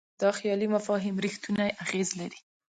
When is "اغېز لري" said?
1.83-2.39